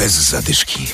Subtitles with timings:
[0.00, 0.86] Bez zadyszki.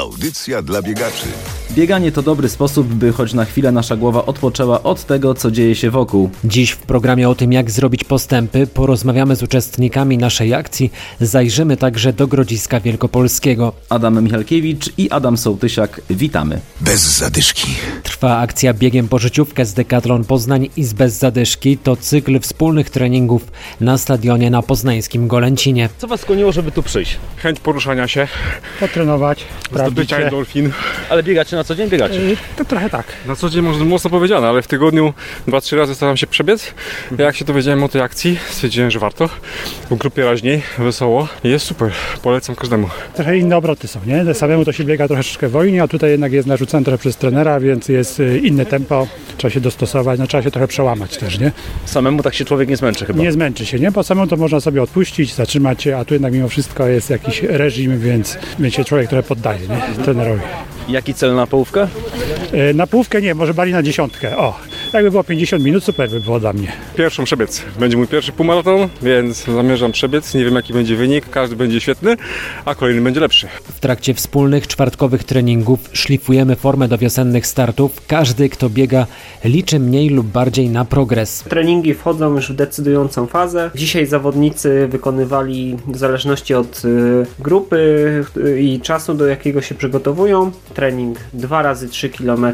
[0.00, 1.26] Audycja dla biegaczy.
[1.70, 5.74] Bieganie to dobry sposób, by choć na chwilę nasza głowa odpoczęła od tego, co dzieje
[5.74, 6.30] się wokół.
[6.44, 12.12] Dziś w programie o tym, jak zrobić postępy, porozmawiamy z uczestnikami naszej akcji, zajrzymy także
[12.12, 13.72] do Grodziska Wielkopolskiego.
[13.88, 16.60] Adam Michalkiewicz i Adam Sołtysiak, witamy.
[16.80, 17.68] Bez zadyszki.
[18.02, 21.78] Trwa akcja Biegiem po życiówkę z Decathlon Poznań i z Bez Zadyszki.
[21.78, 23.42] To cykl wspólnych treningów
[23.80, 25.88] na stadionie na poznańskim Golęcinie.
[25.98, 27.16] Co was skłoniło, żeby tu przyjść?
[27.36, 28.28] chęć poruszania się,
[28.80, 30.24] potrenować, sprawdzić zdobycia się.
[30.24, 30.70] endorfin.
[31.10, 31.88] Ale biegacie na co dzień?
[31.90, 32.14] Biegacie.
[32.20, 33.06] Y, To trochę tak.
[33.26, 35.12] Na co dzień może mocno powiedziane, ale w tygodniu
[35.46, 36.74] dwa, trzy razy staram się przebiec.
[37.18, 39.28] Jak się dowiedziałem o tej akcji, stwierdziłem, że warto.
[39.90, 41.28] W grupie raźniej, wesoło.
[41.44, 41.90] Jest super,
[42.22, 42.88] polecam każdemu.
[43.14, 44.34] Trochę inne obroty są, nie?
[44.34, 47.88] Samemu to się biega troszeczkę wolniej, a tutaj jednak jest narzucone trochę przez trenera, więc
[47.88, 51.52] jest y, inne tempo, trzeba się dostosować, no trzeba się trochę przełamać też, nie?
[51.84, 53.22] Samemu tak się człowiek nie zmęczy chyba.
[53.22, 53.90] Nie zmęczy się, nie?
[53.90, 57.42] Bo samemu to można sobie odpuścić, zatrzymać się, a tu jednak mimo wszystko jest jakiś
[57.42, 59.79] reżim, więc, więc się człowiek trochę poddaje, nie?
[60.04, 60.42] Trenerowi.
[60.88, 61.88] Jaki cel na połówkę?
[62.70, 64.58] Y, Na połówkę nie, może bali na dziesiątkę, o.
[64.92, 66.72] Jakby było 50 minut, super by było dla mnie.
[66.96, 67.62] Pierwszą przebiec.
[67.78, 70.34] Będzie mój pierwszy półmaraton, więc zamierzam przebiec.
[70.34, 72.16] Nie wiem jaki będzie wynik, każdy będzie świetny,
[72.64, 73.48] a kolejny będzie lepszy.
[73.64, 78.06] W trakcie wspólnych czwartkowych treningów szlifujemy formę do wiosennych startów.
[78.06, 79.06] Każdy, kto biega,
[79.44, 81.44] liczy mniej lub bardziej na progres.
[81.48, 83.70] Treningi wchodzą już w decydującą fazę.
[83.74, 87.76] Dzisiaj zawodnicy wykonywali w zależności od y, grupy
[88.36, 90.50] y, i czasu, do jakiego się przygotowują.
[90.74, 92.46] Trening 2 razy 3 km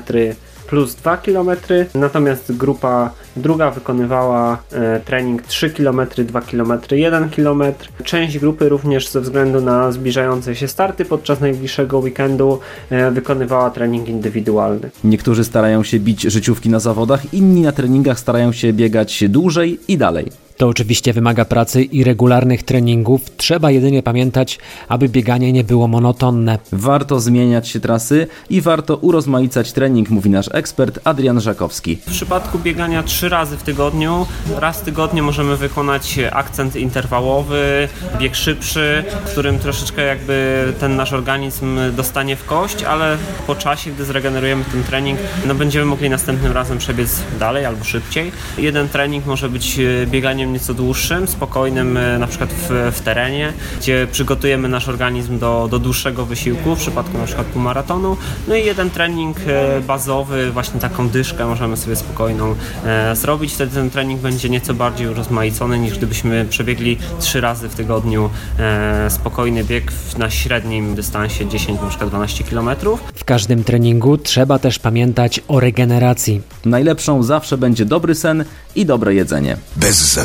[0.67, 1.51] plus 2 km,
[1.95, 7.63] natomiast grupa druga wykonywała e, trening 3 km, 2 km, 1 km.
[8.05, 12.59] Część grupy również ze względu na zbliżające się starty podczas najbliższego weekendu
[12.91, 14.91] e, wykonywała trening indywidualny.
[15.05, 19.99] Niektórzy starają się bić życiówki na zawodach, inni na treningach starają się biegać dłużej i
[19.99, 20.46] dalej.
[20.57, 23.37] To oczywiście wymaga pracy i regularnych treningów.
[23.37, 26.59] Trzeba jedynie pamiętać, aby bieganie nie było monotonne.
[26.73, 31.97] Warto zmieniać się trasy i warto urozmaicać trening, mówi nasz ekspert Adrian Żakowski.
[31.97, 34.27] W przypadku biegania trzy razy w tygodniu,
[34.59, 37.89] raz w tygodniu możemy wykonać akcent interwałowy,
[38.19, 43.91] bieg szybszy, w którym troszeczkę jakby ten nasz organizm dostanie w kość, ale po czasie,
[43.91, 48.33] gdy zregenerujemy ten trening, no będziemy mogli następnym razem przebiec dalej albo szybciej.
[48.59, 50.07] Jeden trening może być e,
[50.53, 55.79] nieco dłuższym, spokojnym, e, na przykład w, w terenie, gdzie przygotujemy nasz organizm do, do
[55.79, 58.17] dłuższego wysiłku, w przypadku na przykład półmaratonu.
[58.49, 62.55] No i jeden trening e, bazowy, właśnie taką dyszkę możemy sobie spokojną
[62.85, 63.53] e, zrobić.
[63.53, 69.11] Wtedy ten trening będzie nieco bardziej urozmaicony niż gdybyśmy przebiegli trzy razy w tygodniu e,
[69.11, 72.71] spokojny bieg na średnim dystansie 10, na przykład 12 km.
[73.15, 76.41] W każdym treningu trzeba też pamiętać o regeneracji.
[76.65, 79.57] Najlepszą zawsze będzie dobry sen i dobre jedzenie.
[79.77, 80.19] Bez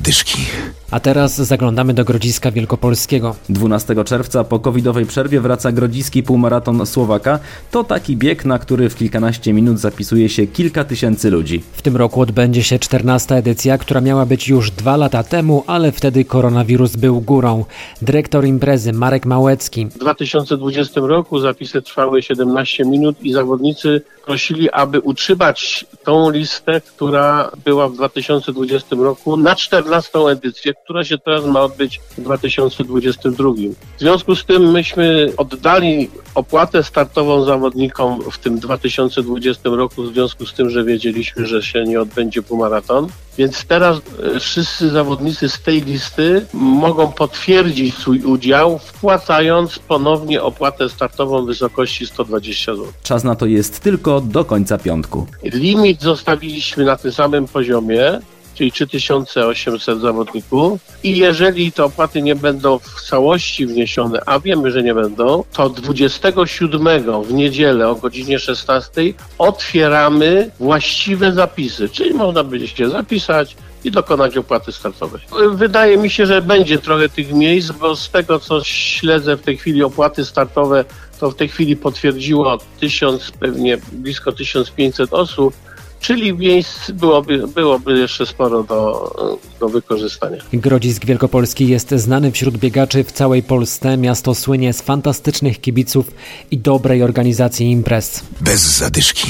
[0.92, 3.36] A teraz zaglądamy do Grodziska Wielkopolskiego.
[3.50, 7.40] 12 czerwca po covidowej przerwie wraca grodziski półmaraton Słowaka.
[7.72, 11.64] To taki bieg, na który w kilkanaście minut zapisuje się kilka tysięcy ludzi.
[11.74, 15.92] W tym roku odbędzie się 14 edycja, która miała być już dwa lata temu, ale
[15.92, 17.66] wtedy koronawirus był górą.
[18.02, 25.00] Dyrektor imprezy Marek Małecki W 2020 roku zapisy trwały 17 minut i zawodnicy prosili, aby
[25.00, 30.01] utrzymać tą listę, która była w 2020 roku na 14
[30.32, 33.50] edycję, która się teraz ma odbyć w 2022.
[33.98, 40.46] W związku z tym myśmy oddali opłatę startową zawodnikom w tym 2020 roku, w związku
[40.46, 43.08] z tym, że wiedzieliśmy, że się nie odbędzie półmaraton.
[43.38, 43.98] Więc teraz
[44.36, 51.48] e, wszyscy zawodnicy z tej listy mogą potwierdzić swój udział, wpłacając ponownie opłatę startową w
[51.48, 52.88] wysokości 120 zł.
[53.04, 55.28] Czas na to jest tylko do końca piątku.
[55.44, 58.20] Limit zostawiliśmy na tym samym poziomie,
[58.56, 60.80] czyli 3800 zawodników.
[61.04, 65.70] I jeżeli te opłaty nie będą w całości wniesione, a wiemy, że nie będą, to
[65.70, 73.92] 27 w niedzielę o godzinie 16 otwieramy właściwe zapisy, czyli można będzie się zapisać i
[73.92, 75.22] dokonać opłaty startowej.
[75.52, 79.58] Wydaje mi się, że będzie trochę tych miejsc, bo z tego co śledzę w tej
[79.58, 80.86] chwili opłaty startowe,
[81.20, 85.54] to w tej chwili potwierdziło 1000, pewnie blisko 1500 osób,
[86.02, 89.12] czyli miejsc byłoby, byłoby jeszcze sporo do,
[89.60, 90.38] do wykorzystania.
[90.54, 93.98] Grodzisk Wielkopolski jest znany wśród biegaczy w całej Polsce.
[93.98, 96.12] Miasto słynie z fantastycznych kibiców
[96.52, 98.24] i dobrej organizacji imprez.
[98.42, 99.28] Bez zadyszki.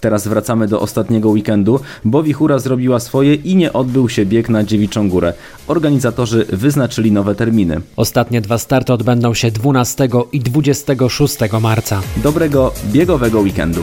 [0.00, 4.64] Teraz wracamy do ostatniego weekendu, bo Wichura zrobiła swoje i nie odbył się bieg na
[4.64, 5.34] Dziewiczą Górę.
[5.66, 7.80] Organizatorzy wyznaczyli nowe terminy.
[7.96, 12.02] Ostatnie dwa starty odbędą się 12 i 26 marca.
[12.16, 13.82] Dobrego biegowego weekendu.